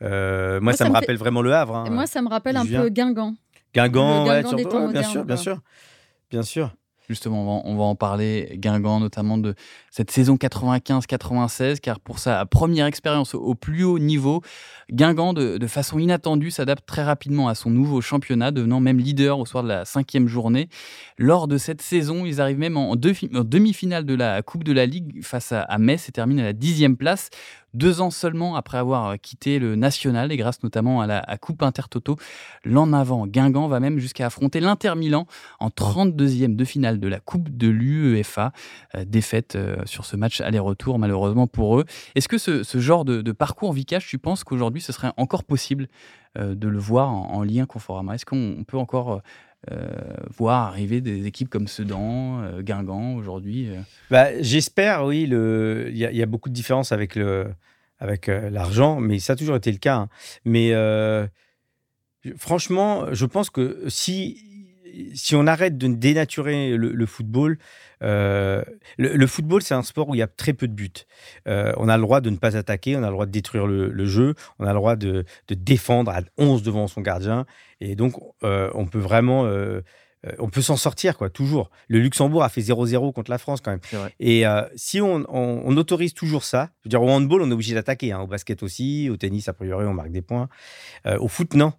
[0.00, 1.76] moi, ça, me rappelle vraiment le Havre.
[1.76, 3.34] Hein, moi, ça me rappelle un peu Guingamp.
[3.74, 4.42] Guingamp, ouais,
[4.92, 5.60] bien sûr, bien sûr.
[6.30, 6.74] Bien sûr.
[7.08, 9.54] Justement, on va, en parler, Guingamp, notamment de
[9.90, 14.42] cette saison 95-96, car pour sa première expérience au, plus haut niveau,
[14.92, 19.46] Guingamp, de, façon inattendue, s'adapte très rapidement à son nouveau championnat, devenant même leader au
[19.46, 20.68] soir de la cinquième journée.
[21.16, 25.24] Lors de cette saison, ils arrivent même en, demi-finale de la Coupe de la Ligue
[25.24, 27.30] face à, à Metz et terminent à la dixième place.
[27.74, 31.62] Deux ans seulement après avoir euh, quitté le national et grâce notamment à la Coupe
[31.62, 32.16] Intertoto,
[32.64, 35.26] l'en avant Guingamp va même jusqu'à affronter l'Inter Milan
[35.60, 38.52] en 32e de finale de la Coupe de l'UEFA.
[38.94, 41.84] Euh, défaite euh, sur ce match aller-retour malheureusement pour eux.
[42.14, 45.88] Est-ce que ce, genre de, parcours Vikash, tu penses qu'aujourd'hui ce serait encore possible
[46.38, 49.22] de le voir en, lien Conforama Est-ce qu'on peut encore
[50.30, 53.68] voir arriver des équipes comme Sedan, Guingamp aujourd'hui
[54.10, 55.22] bah, J'espère, oui.
[55.22, 57.46] Il y, a beaucoup de différences avec le,
[57.98, 59.96] avec euh, l'argent, mais ça a toujours été le cas.
[59.96, 60.08] Hein.
[60.44, 61.26] Mais euh,
[62.36, 64.57] franchement, je pense que si,
[65.14, 67.58] si on arrête de dénaturer le, football,
[68.02, 68.62] euh,
[68.96, 70.90] le, football, c'est un sport où il y a très peu de buts.
[71.46, 74.06] on a le droit de ne pas attaquer, on a le droit de détruire le,
[74.06, 77.46] jeu, on a le droit de, de, défendre à 11 devant son gardien.
[77.80, 79.46] Et donc, on peut vraiment
[80.26, 81.70] euh, on peut s'en sortir, quoi, toujours.
[81.88, 84.10] Le Luxembourg a fait 0-0 contre la France, quand même.
[84.18, 85.24] Et euh, si on,
[85.76, 88.62] autorise toujours ça, je veux dire, au handball, on est obligé d'attaquer, hein, au basket
[88.62, 90.48] aussi, au tennis, a priori, on marque des points.
[91.06, 91.72] Euh, au foot, non.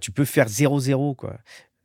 [0.00, 1.38] tu peux faire 0-0, quoi.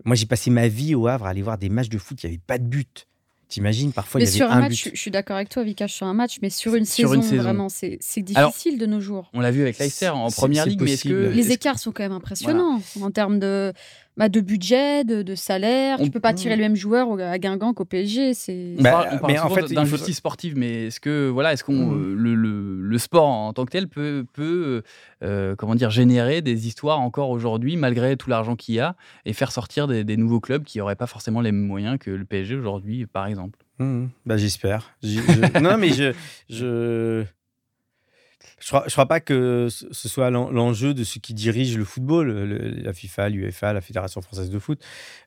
[0.03, 2.27] Moi, j'ai passé ma vie au Havre à aller voir des matchs de foot, il
[2.27, 3.07] n'y avait pas de but.
[3.47, 6.07] T'imagines, parfois, il y avait sur un, match, Je suis d'accord avec toi, Vikash, sur
[6.07, 9.29] un match, mais sur une, saison, vraiment, c'est difficile de nos jours.
[9.33, 11.29] On l'a vu avec Leicester en première ligue, mais est-ce que.
[11.29, 13.71] Les écarts sont quand même impressionnants en termes de
[14.17, 15.97] bah, de budget, de, salaire.
[15.99, 16.03] On...
[16.05, 18.33] Tu peux pas tirer le même joueur à Guingamp qu'au PSG.
[18.33, 18.75] C'est.
[18.79, 22.13] Bah, on parle, mais en fait, d'injustice sportive, mais est-ce que voilà, est-ce qu'on mmh.
[22.13, 24.83] le, le, sport en tant que tel peut, peut
[25.21, 29.33] euh, comment dire générer des histoires encore aujourd'hui malgré tout l'argent qu'il y a et
[29.33, 32.55] faire sortir des, nouveaux clubs qui n'auraient pas forcément les mêmes moyens que le PSG
[32.55, 33.59] aujourd'hui, par exemple?
[33.79, 34.05] Mmh.
[34.25, 34.95] Bah, j'espère.
[35.61, 36.13] non, mais je,
[36.49, 37.25] je
[38.59, 42.29] je ne crois, pas que ce soit l'enjeu de ceux qui dirigent le football,
[42.81, 44.81] la FIFA, l'UEFA, la Fédération française de foot.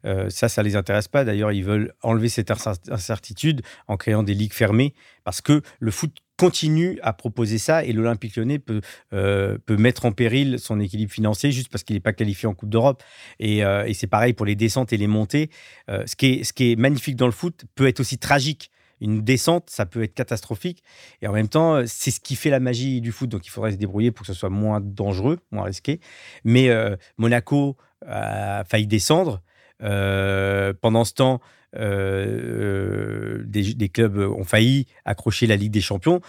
[0.04, 1.24] Euh, ça, ça les intéresse pas.
[1.24, 2.52] D'ailleurs, ils veulent enlever cette
[2.90, 7.92] incertitude en créant des ligues fermées parce que le foot continue à proposer ça et
[7.92, 8.80] l'Olympique lyonnais peut,
[9.12, 12.70] euh, mettre en péril son équilibre financier juste parce qu'il n'est pas qualifié en Coupe
[12.70, 13.02] d'Europe.
[13.40, 15.50] Et, euh, et c'est pareil pour les descentes et les montées.
[15.88, 19.86] est, ce qui est magnifique dans le foot peut être aussi tragique une descente, ça
[19.86, 20.82] peut être catastrophique.
[21.22, 23.28] Et en même temps, c'est ce qui fait la magie du foot.
[23.28, 26.00] Donc il faudrait se débrouiller pour que ce soit moins dangereux, moins risqué.
[26.44, 29.42] Mais euh, Monaco a failli descendre.
[29.82, 31.40] Euh, pendant ce temps,
[31.76, 36.20] euh, des, clubs ont failli accrocher la Ligue des Champions.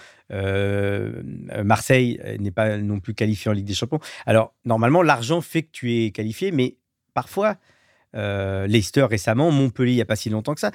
[1.63, 3.99] Marseille n'est pas non plus qualifié en Ligue des Champions.
[4.25, 6.75] Alors, normalement, l'argent fait que tu es qualifié, mais
[7.13, 7.57] parfois,
[8.15, 10.71] euh, Leicester récemment, Montpellier il n'y a pas si longtemps que ça.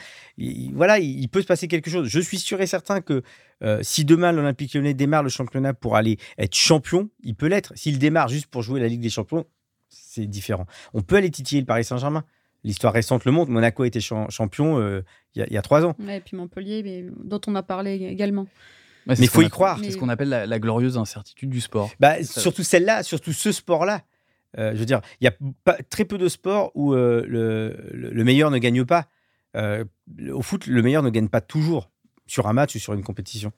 [0.73, 2.09] voilà, il, peut se passer quelque chose.
[2.09, 3.23] Je suis sûr et certain que
[3.63, 7.73] euh, si demain l'Olympique lyonnais démarre le championnat pour aller être champion, il peut l'être.
[7.77, 9.47] S'il démarre juste pour jouer la Ligue des champions,
[9.89, 10.67] c'est différent.
[10.93, 12.25] On peut aller titiller le Paris Saint-Germain.
[12.63, 13.51] L'histoire récente le montre.
[13.51, 15.03] Monaco a été champion euh,
[15.35, 15.95] il y, a trois ans.
[16.09, 18.47] et puis Montpellier, mais, dont on a parlé également.
[19.07, 19.79] mais il faut y croire.
[19.83, 21.91] C'est ce qu'on appelle la, glorieuse incertitude du sport.
[22.01, 24.03] Bah, surtout celle-là, surtout ce sport-là.
[24.59, 28.51] Euh, je veux dire, il y a très peu de sports où euh, le, meilleur
[28.51, 29.07] ne gagne pas.
[29.57, 29.85] Euh,
[30.33, 31.91] au foot, le meilleur ne gagne pas toujours
[32.27, 33.53] sur un match ou sur une compétition.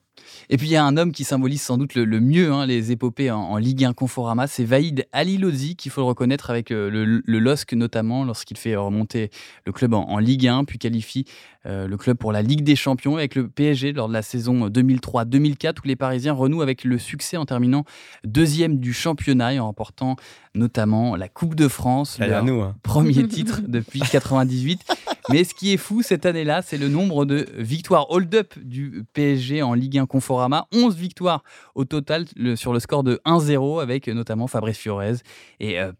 [0.49, 2.91] Et puis il y a un homme qui symbolise sans doute le, mieux hein, les
[2.91, 7.39] épopées en, Ligue 1 Conforama, c'est Vaïd Alilozi, qu'il faut le reconnaître avec euh, le,
[7.39, 9.29] LOSC notamment, lorsqu'il fait remonter
[9.65, 11.25] le club en, Ligue 1, puis qualifie
[11.65, 14.69] euh, le club pour la Ligue des Champions avec le PSG lors de la saison
[14.69, 17.85] 2003-2004, où les Parisiens renouent avec le succès en terminant
[18.23, 20.15] deuxième du championnat et en remportant
[20.55, 22.75] notamment la Coupe de France, le hein.
[22.83, 24.81] premier titre depuis 98.
[25.29, 29.61] Mais ce qui est fou cette année-là, c'est le nombre de victoires hold-up du PSG
[29.61, 30.67] en Ligue 1 Conforama.
[30.73, 31.43] 11 victoires
[31.75, 35.15] au total sur le score de 1-0 avec notamment Fabrice Fiorez
[35.59, 35.91] et euh,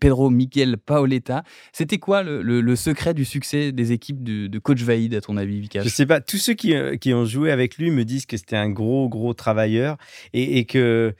[0.00, 1.42] Pedro Miguel Paoletta.
[1.72, 5.82] C'était quoi le, secret du succès des équipes de, coach Vaïd, à ton avis, Vika
[5.82, 6.20] Je sais pas.
[6.20, 9.08] Tous ceux qui, euh, qui, ont joué avec lui me disent que c'était un gros,
[9.08, 9.96] gros travailleur
[10.32, 11.14] et, que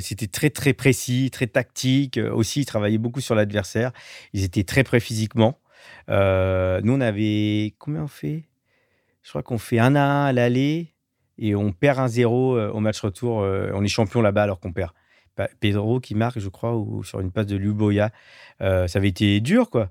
[0.00, 2.18] C'était très très précis, très tactique.
[2.32, 3.92] Aussi, ils travaillaient beaucoup sur l'adversaire.
[4.32, 5.58] Ils étaient très prêts physiquement.
[6.08, 8.44] Nous, on avait combien on fait?
[9.22, 10.92] Je crois qu'on fait un à un à l'aller
[11.38, 13.36] et on perd un 0 au match retour.
[13.36, 14.92] on est champion là-bas alors qu'on perd.
[15.60, 18.10] Pedro qui marque, je crois, ou sur une passe de Luboya.
[18.60, 19.90] ça avait été dur, quoi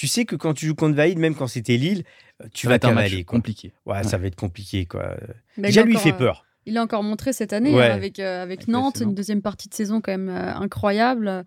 [0.00, 2.04] tu sais que quand tu joues contre Vaïd, même quand c'était Lille,
[2.42, 3.22] euh, tu vas t'avaler.
[3.24, 3.74] compliqué.
[3.84, 4.86] Ouais, ça va être compliqué.
[4.86, 5.14] Quoi.
[5.58, 6.46] Déjà, lui, il fait peur.
[6.64, 9.74] Il a encore montré cette année hein, avec, euh, avec Nantes, une deuxième partie de
[9.74, 11.44] saison quand même euh, incroyable.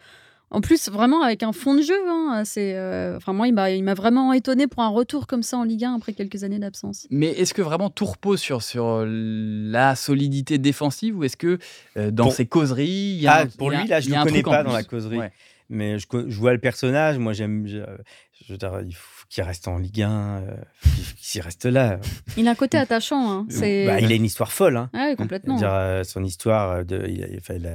[0.54, 1.98] En plus, vraiment avec un fond de jeu.
[2.08, 2.80] Hein, c'est,
[3.16, 6.14] enfin, moi, il m'a vraiment étonné pour un retour comme ça en Ligue 1 après
[6.14, 7.08] quelques années d'absence.
[7.10, 11.58] Mais est-ce que vraiment tout repose sur, sur la solidité défensive ou est-ce que
[12.12, 14.64] dans ses causeries, il y a, ah, Pour lui, là, je ne le connais pas
[14.64, 15.20] dans la causerie.
[15.70, 17.18] Mais je, je, vois le personnage.
[17.18, 17.66] Moi, j'aime
[18.48, 20.56] je veux dire, il faut qu'il reste en Ligue 1, euh,
[21.18, 22.00] qu'il reste là.
[22.38, 23.32] Il a un côté attachant.
[23.32, 23.48] Hein.
[23.50, 24.78] Bah, il a une histoire folle.
[24.78, 24.92] Hein.
[24.94, 25.56] Ah oui, complètement.
[25.56, 27.28] Dire, euh, son histoire, euh, de, il, a,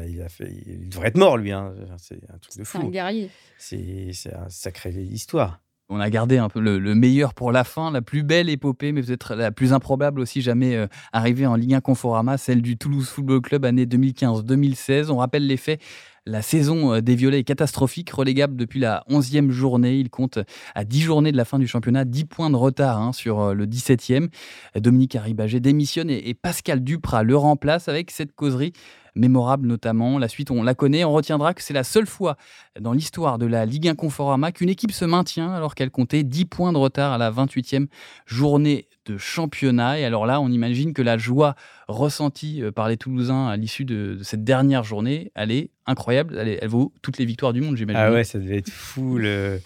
[0.06, 1.50] il, a, fait, il, devrait être mort, lui.
[1.50, 1.74] Hein.
[1.96, 2.78] C'est un truc de fou.
[2.80, 3.30] C'est un guerrier.
[3.58, 4.12] C'est une
[4.48, 5.58] sacrée histoire.
[5.88, 9.02] On a gardé un peu le, meilleur pour la fin, la plus belle épopée, mais
[9.02, 13.40] peut-être la plus improbable aussi jamais arrivée en Ligue 1 Conforama, celle du Toulouse Football
[13.40, 15.10] Club année 2015-2016.
[15.10, 15.80] On rappelle les faits
[16.28, 19.96] la saison euh, des Violets est catastrophique, relégable depuis la 11e journée.
[19.96, 20.38] Il compte
[20.74, 23.54] à 10 journées de la fin du championnat, 10 points de retard hein, sur euh,
[23.54, 24.28] le 17e.
[24.76, 28.72] Dominique Arribagé démissionne et, Pascal Duprat le remplace avec cette causerie
[29.14, 30.18] mémorable notamment.
[30.18, 31.04] La suite, on la connaît.
[31.04, 32.36] On retiendra que c'est la seule fois
[32.78, 36.44] dans l'histoire de la Ligue 1 Conforama qu'une équipe se maintient alors qu'elle comptait 10
[36.44, 37.86] points de retard à la 28e
[38.26, 39.98] journée de championnat.
[39.98, 41.54] Et alors là, on imagine que la joie
[41.88, 46.36] ressentie euh, par les Toulousains à l'issue de, cette dernière journée, elle est incroyable.
[46.38, 48.00] Elle, vaut toutes les victoires du monde, j'imagine.
[48.00, 49.60] Ah ouais, ça devait être fou le,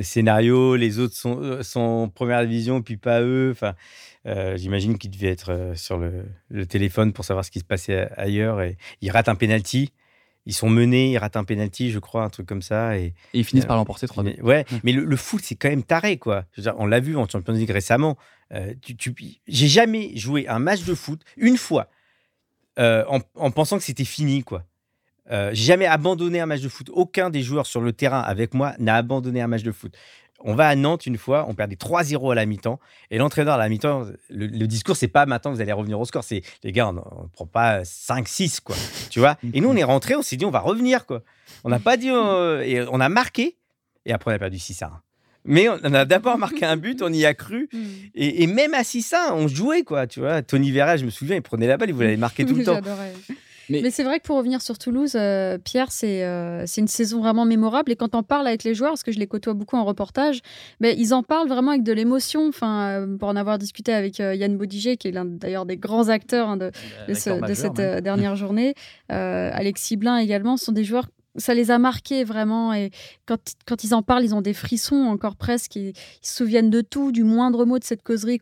[0.00, 0.76] scénario.
[0.76, 3.50] Les autres sont, euh, sont première division, puis pas eux.
[3.52, 3.74] Enfin,
[4.26, 8.60] euh, j'imagine qu'ils devaient être sur le, téléphone pour savoir ce qui se passait ailleurs.
[8.62, 9.92] Et ils ratent un penalty
[10.46, 12.96] ils sont menés, ils ratent un penalty, je crois, un truc comme ça.
[12.96, 14.40] Et, ils finissent par l'emporter 3-2.
[14.40, 16.44] Ouais, mais le, foot, c'est quand même taré, quoi.
[16.78, 18.16] on l'a vu en Champions League récemment.
[18.54, 19.14] Euh, tu,
[19.48, 21.88] J'ai jamais joué un match de foot une fois
[22.78, 23.04] euh,
[23.34, 24.64] en, pensant que c'était fini, quoi.
[25.32, 26.88] Euh, j'ai jamais abandonné un match de foot.
[26.92, 29.96] Aucun des joueurs sur le terrain avec moi n'a abandonné un match de foot.
[30.44, 32.78] On va à Nantes une fois, on perdait 3-0 à la mi-temps.
[33.10, 36.04] Et l'entraîneur à la mi-temps, le, discours, c'est pas maintenant que vous allez revenir au
[36.04, 36.24] score.
[36.24, 38.76] C'est les gars, on ne prend pas 5-6, quoi.
[39.10, 39.36] Tu vois?
[39.54, 41.22] Et nous, on est rentré, on s'est dit, on va revenir, quoi.
[41.64, 42.10] On n'a pas dit.
[42.10, 43.56] Euh, et on a marqué.
[44.04, 44.90] Et après, on a perdu 6 1.
[45.46, 47.68] Mais on a d'abord marqué un but, on y a cru.
[47.72, 47.78] Mm.
[48.14, 50.06] Et, même à 6 1, on jouait, quoi.
[50.06, 52.54] Tu vois Tony Vera, je me souviens, il prenait la balle, il voulait marquer tout
[52.54, 52.80] le temps.
[53.68, 57.44] Mais, c'est vrai que pour revenir sur Toulouse, euh, Pierre, euh, c'est une saison vraiment
[57.44, 57.92] mémorable.
[57.92, 60.40] Et quand on parle avec les joueurs, parce que je les côtoie beaucoup en reportage,
[60.80, 62.48] mais ils en parlent vraiment avec de l'émotion.
[62.48, 66.08] Enfin, euh, pour en avoir discuté avec Yann Bodiger, qui est l'un d'ailleurs des grands
[66.08, 66.70] acteurs hein, de,
[67.08, 68.74] de, cette dernière journée,
[69.08, 72.72] Alexis Blin également, sont des joueurs ça les a marqués vraiment.
[72.72, 72.90] Et
[73.26, 75.76] quand, ils en parlent, ils ont des frissons encore presque.
[75.76, 78.40] Ils, se souviennent de tout, du moindre mot de cette causerie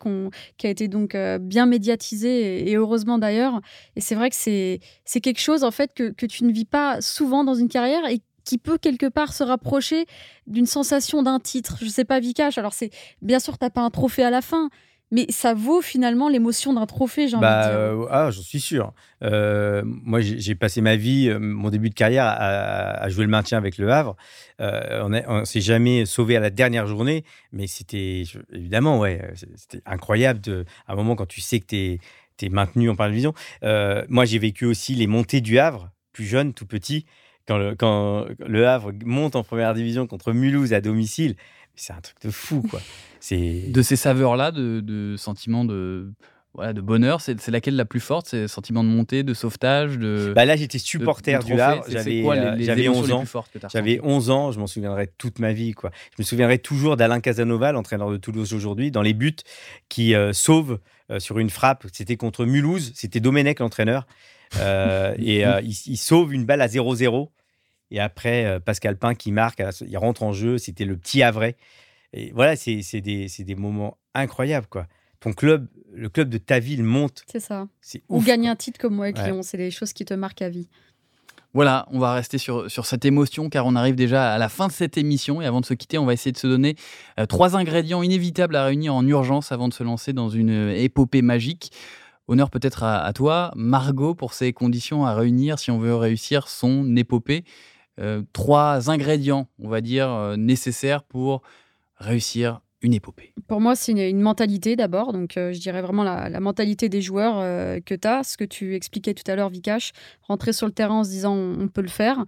[0.58, 3.60] qui a été donc euh, bien médiatisée, et, heureusement d'ailleurs.
[3.96, 4.80] Et c'est vrai que c'est
[5.20, 8.58] quelque chose en fait que, tu ne vis pas souvent dans une carrière et qui
[8.58, 10.06] peut quelque part se rapprocher
[10.46, 11.78] d'une sensation d'un titre.
[11.80, 12.58] Je sais pas, Vikash.
[12.58, 12.90] Alors c'est
[13.22, 14.68] bien sûr, t'as pas un trophée à la fin,
[15.14, 17.78] mais ça vaut finalement l'émotion d'un trophée, j'ai envie de bah, dire.
[17.78, 18.92] Euh, ah, j'en suis sûr.
[19.22, 23.56] Euh, moi, j'ai passé ma vie, euh, mon début de carrière, à, jouer le maintien
[23.56, 24.16] avec le Havre.
[24.58, 27.22] on ne s'est jamais sauvé à la dernière journée,
[27.52, 30.40] mais c'était évidemment, ouais, c'était incroyable.
[30.40, 32.00] De, à un moment, quand tu sais que tu
[32.42, 33.34] es, maintenu en première division.
[34.08, 37.06] moi, j'ai vécu aussi les montées du Havre, plus jeune, tout petit.
[37.46, 41.36] Quand le, quand le Havre monte en première division contre Mulhouse à domicile,
[41.76, 42.80] c'est un truc de fou, quoi.
[43.30, 46.12] De ces saveurs-là, de, de sentiments de
[46.54, 48.28] voilà, de bonheur, c'est laquelle la plus forte?
[48.28, 51.84] C'est sentiment de montée, de sauvetage de, bah Là, j'étais supporter du Havre.
[51.88, 53.24] J'avais 11 ans.
[53.72, 55.72] J'avais 11 ans, je m'en souviendrai toute ma vie.
[55.72, 55.90] Quoi.
[56.16, 59.34] Je me souviendrai toujours d'Alain Casanova, l'entraîneur de Toulouse aujourd'hui, dans les buts,
[59.88, 60.78] qui euh, sauve
[61.10, 61.86] euh, sur une frappe.
[61.92, 64.06] C'était contre Mulhouse, c'était Domenech l'entraîneur.
[64.60, 67.30] Euh, et il, sauve une balle à 0-0.
[67.90, 70.56] Et après, Pascal Pain qui marque, il rentre en jeu.
[70.58, 71.56] C'était le petit Havrais.
[72.16, 74.86] Et voilà, c'est des, des, moments incroyables, quoi.
[75.18, 77.24] Ton club, le club de ta ville monte.
[77.26, 77.66] C'est ça.
[78.08, 80.48] Ou gagner un titre comme moi avec Lyon, c'est des choses qui te marquent à
[80.48, 80.68] vie.
[81.54, 84.66] Voilà, on va rester sur, sur cette émotion car on arrive déjà à la fin
[84.66, 86.74] de cette émission et avant de se quitter, on va essayer de se donner
[87.18, 90.76] euh, trois ingrédients inévitables à réunir en urgence avant de se lancer dans une euh,
[90.76, 91.72] épopée magique.
[92.26, 96.96] Honneur peut-être à, toi, Margot, pour ces conditions à réunir si on veut réussir son
[96.96, 97.44] épopée.
[98.00, 101.42] Euh, trois ingrédients, on va dire, nécessaires pour
[101.96, 105.12] réussir une épopée Pour moi, c'est une, mentalité d'abord.
[105.14, 108.22] Donc, euh, je dirais vraiment la, mentalité des joueurs euh, que tu as.
[108.24, 111.34] Ce que tu expliquais tout à l'heure, Vikash, rentrer sur le terrain en se disant
[111.34, 112.24] on, peut le faire.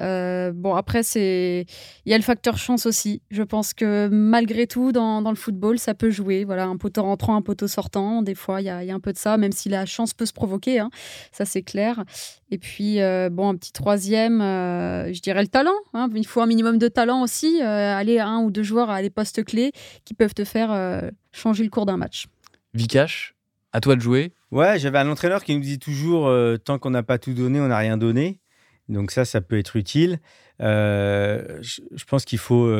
[0.00, 1.66] Euh, bon, après, il
[2.06, 3.20] y a le facteur chance aussi.
[3.30, 6.44] Je pense que malgré tout, dans, dans, le football, ça peut jouer.
[6.44, 8.22] Voilà, un poteau rentrant, un poteau sortant.
[8.22, 10.26] Des fois, il y, y, a un peu de ça, même si la chance peut
[10.26, 10.78] se provoquer.
[10.78, 10.90] Hein.
[11.32, 12.04] Ça, c'est clair.
[12.50, 12.98] Et puis,
[13.30, 15.74] bon, un petit troisième, je dirais le talent.
[15.94, 16.08] Hein.
[16.14, 17.60] Il faut un minimum de talent aussi.
[17.60, 19.72] aller un ou deux joueurs à des postes clés
[20.04, 22.26] qui peuvent te faire euh, changer le cours d'un match.
[22.74, 23.34] Vikash,
[23.72, 24.32] à toi de jouer.
[24.50, 27.60] Ouais, j'avais un entraîneur qui nous dit toujours euh, tant qu'on n'a pas tout donné,
[27.60, 28.40] on n'a rien donné.
[28.88, 30.20] Donc ça, ça peut être utile.
[30.60, 32.70] Euh, je, pense qu'il faut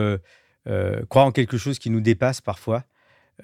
[1.08, 2.84] croire en quelque chose qui nous dépasse parfois.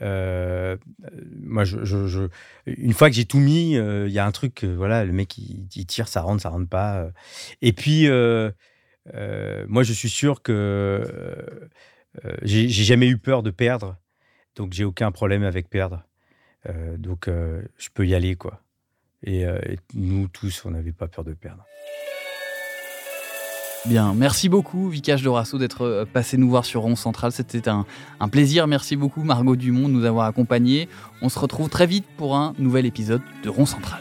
[0.00, 2.28] Moi, je,
[2.66, 5.87] une fois que j'ai tout mis, il y a un truc, voilà, le mec il,
[5.87, 7.09] tire, ça rentre, ça rentre pas.
[7.61, 11.70] Et puis, moi, je suis sûr que
[12.24, 13.96] euh, j'ai jamais eu peur de perdre,
[14.57, 16.05] donc j'ai aucun problème avec perdre.
[16.68, 18.62] Euh, donc euh, je peux y aller, quoi.
[19.24, 19.44] Et,
[19.94, 21.64] nous tous, on n'avait pas peur de perdre.
[23.85, 27.33] Bien, merci beaucoup Vikash Dorasso d'être passé nous voir sur Rond Central.
[27.33, 27.85] C'était un,
[28.21, 28.68] un, plaisir.
[28.68, 30.88] Merci beaucoup Margot Dumont de nous avoir accompagnés.
[31.21, 34.01] On se retrouve très vite pour un nouvel épisode de Rond Central.